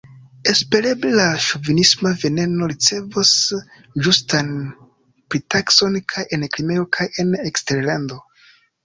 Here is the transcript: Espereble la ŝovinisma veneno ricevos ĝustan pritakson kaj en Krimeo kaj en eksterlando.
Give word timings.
Espereble 0.51 1.09
la 1.17 1.25
ŝovinisma 1.47 2.13
veneno 2.23 2.69
ricevos 2.71 3.33
ĝustan 4.07 4.49
pritakson 5.35 5.99
kaj 6.15 6.25
en 6.39 6.47
Krimeo 6.57 6.87
kaj 6.99 7.07
en 7.27 7.37
eksterlando. 7.53 8.19